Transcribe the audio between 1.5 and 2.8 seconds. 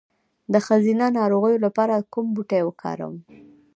لپاره کوم بوټی